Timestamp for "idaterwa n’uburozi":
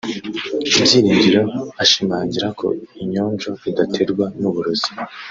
3.69-4.89